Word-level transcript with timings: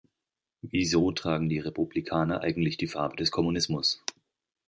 Wieso 0.63 1.11
tragen 1.11 1.47
die 1.47 1.59
Republikaner 1.59 2.41
eigentlich 2.41 2.75
die 2.75 2.87
Farbe 2.87 3.17
des 3.17 3.29
Kommunismus? 3.29 4.01